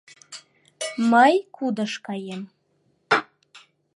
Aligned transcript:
Мый 1.11 1.33
кудыш 1.55 1.93
каем. 2.05 2.41